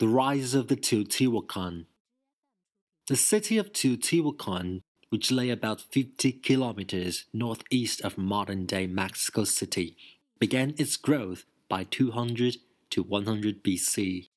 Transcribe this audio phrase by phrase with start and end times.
[0.00, 1.84] The rise of the Teotihuacan.
[3.08, 4.80] The city of Teotihuacan,
[5.10, 9.98] which lay about 50 kilometers northeast of modern day Mexico City,
[10.38, 12.56] began its growth by 200
[12.92, 14.28] to 100 BC.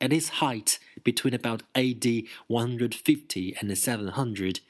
[0.00, 2.06] At its height, between about AD
[2.46, 4.60] 150 and 700,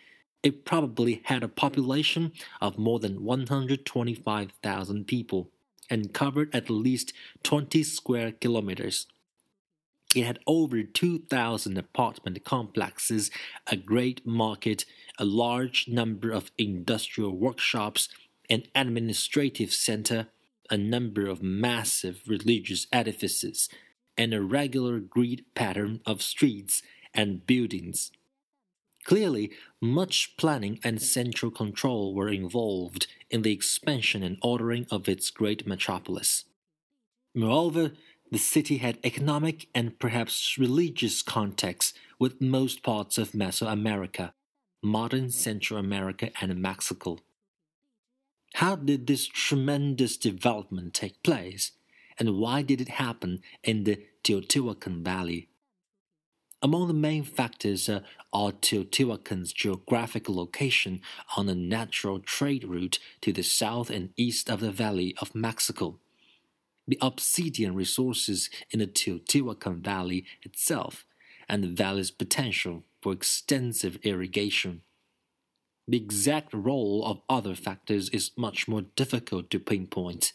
[0.42, 5.50] it probably had a population of more than 125,000 people
[5.88, 7.12] and covered at least
[7.44, 9.06] 20 square kilometers.
[10.14, 13.30] It had over 2,000 apartment complexes,
[13.66, 14.84] a great market,
[15.18, 18.08] a large number of industrial workshops,
[18.48, 20.28] an administrative center,
[20.70, 23.68] a number of massive religious edifices,
[24.16, 28.10] and a regular grid pattern of streets and buildings.
[29.04, 35.30] Clearly, much planning and central control were involved in the expansion and ordering of its
[35.30, 36.44] great metropolis.
[37.34, 37.92] Moreover,
[38.30, 44.32] the city had economic and perhaps religious contacts with most parts of Mesoamerica,
[44.82, 47.18] modern Central America, and Mexico.
[48.54, 51.72] How did this tremendous development take place,
[52.18, 55.48] and why did it happen in the Teotihuacan Valley?
[56.62, 58.00] Among the main factors uh,
[58.32, 61.02] are Teotihuacan's geographical location
[61.36, 66.00] on a natural trade route to the south and east of the Valley of Mexico,
[66.86, 71.04] the obsidian resources in the Teotihuacan Valley itself,
[71.48, 74.82] and the valley's potential for extensive irrigation.
[75.88, 80.32] The exact role of other factors is much more difficult to pinpoint.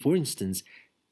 [0.00, 0.62] For instance,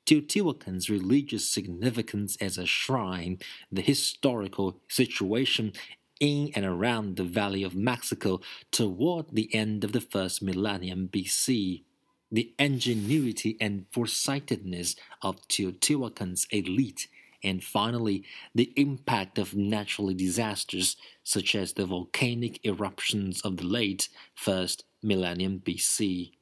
[0.07, 3.39] Teotihuacan's religious significance as a shrine,
[3.71, 5.73] the historical situation
[6.19, 8.41] in and around the Valley of Mexico
[8.73, 11.83] toward the end of the first millennium BC,
[12.31, 17.09] the ingenuity and foresightedness of Teotihuacan's elite,
[17.43, 24.09] and finally, the impact of natural disasters such as the volcanic eruptions of the late
[24.34, 26.33] first millennium BC.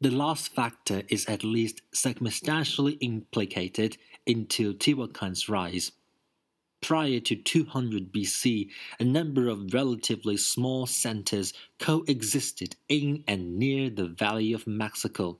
[0.00, 5.92] The last factor is at least circumstantially implicated in Teotihuacan's rise.
[6.82, 14.08] Prior to 200 BC, a number of relatively small centers coexisted in and near the
[14.08, 15.38] Valley of Mexico.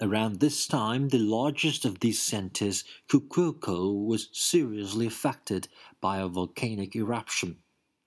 [0.00, 5.66] Around this time, the largest of these centers, Cuicuilco, was seriously affected
[6.00, 7.56] by a volcanic eruption,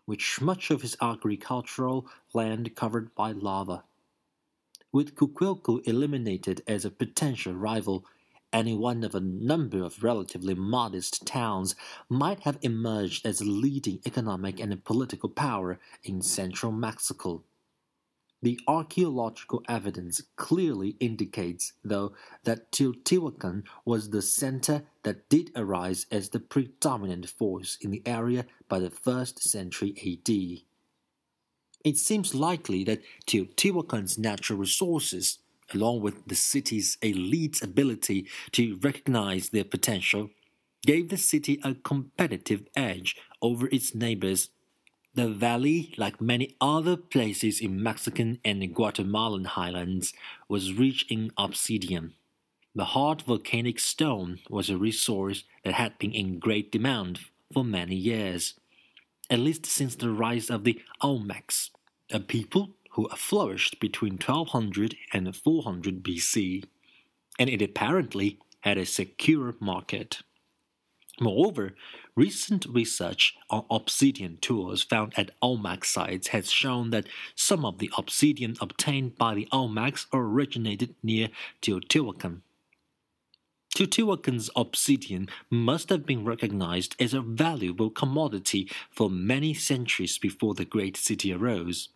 [0.06, 3.84] which much of its agricultural land covered by lava.
[4.94, 8.06] With Cuicuilco eliminated as a potential rival,
[8.54, 11.76] any one of a number of relatively modest towns
[12.10, 17.44] might have emerged as a leading economic and political power in central Mexico.
[18.44, 22.14] The archaeological evidence clearly indicates, though,
[22.44, 28.48] that Teotihuacan was the center that did arise as the predominant force in the area
[28.68, 30.64] by the first century AD.
[31.84, 35.38] It seems likely that Teotihuacan's natural resources,
[35.74, 40.30] along with the city's elite ability to recognize their potential,
[40.86, 44.50] gave the city a competitive edge over its neighbors.
[45.14, 50.14] The valley, like many other places in Mexican and Guatemalan highlands,
[50.48, 52.14] was rich in obsidian.
[52.74, 57.20] The hard volcanic stone was a resource that had been in great demand
[57.54, 58.56] for many years
[59.32, 61.70] at least since the rise of the Olmecs,
[62.12, 66.66] a people who flourished between 1200 and 400 BC,
[67.40, 70.22] and it apparently had a secure market.
[71.20, 71.76] Moreover,
[72.16, 77.92] recent research on obsidian tools found at Olmec sites has shown that some of the
[77.98, 81.30] obsidian obtained by the Olmecs originated near
[81.62, 82.42] Teotihuacan.
[83.76, 90.66] Teotihuacan's obsidian must have been recognized as a valuable commodity for many centuries before the
[90.66, 91.90] great city arose.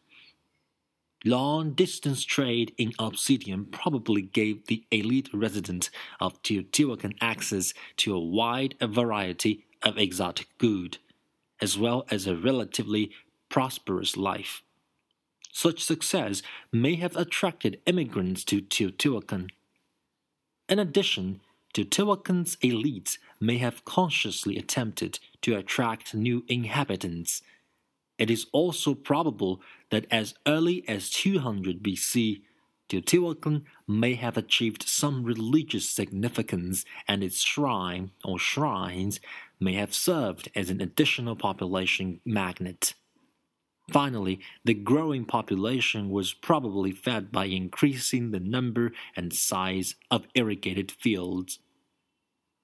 [1.27, 8.19] Long distance trade in obsidian probably gave the elite resident of Teotihuacan access to a
[8.19, 10.99] wide variety of exotic goods,
[11.59, 13.09] as well as a relatively
[13.49, 14.61] prosperous life.
[15.51, 19.49] Such success may have attracted immigrants to Teotihuacan.
[20.69, 21.41] In addition,
[21.73, 27.41] Teotihuacan's elites may have consciously attempted to attract new inhabitants.
[28.17, 32.41] It is also probable that as early as 200 BC,
[32.90, 39.20] Teotihuacan may have achieved some religious significance, and its shrine or shrines
[39.59, 42.94] may have served as an additional population magnet.
[43.91, 50.91] Finally, the growing population was probably fed by increasing the number and size of irrigated
[50.91, 51.59] fields.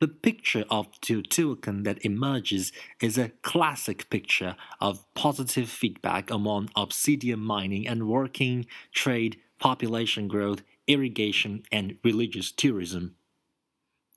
[0.02, 7.40] The picture of Teotihuacan that emerges is a classic picture of positive feedback among obsidian
[7.40, 13.14] mining and working, trade, population growth, irrigation, and religious tourism.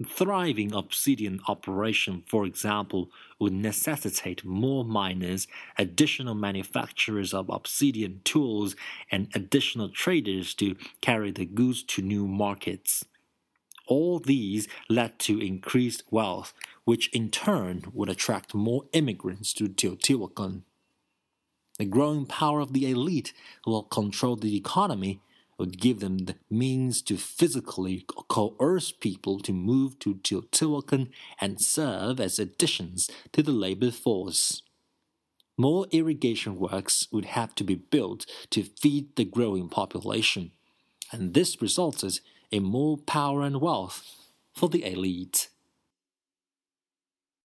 [0.06, 5.46] Thriving obsidian operation, for example, would necessitate more miners,
[5.76, 8.74] additional manufacturers of obsidian tools,
[9.10, 13.04] and additional traders to carry the goods to new markets.
[13.86, 16.54] All these led to increased wealth,
[16.84, 20.62] which in turn would attract more immigrants to Teotihuacan.
[21.78, 23.32] The growing power of the elite
[23.66, 25.20] will control the economy
[25.58, 31.10] would give them the means to physically coerce people to move to Teotihuacan
[31.40, 34.62] and serve as additions to the labor force.
[35.56, 40.50] More irrigation works would have to be built to feed the growing population,
[41.12, 42.18] and this resulted
[42.54, 44.04] in more power and wealth
[44.54, 45.48] for the elite.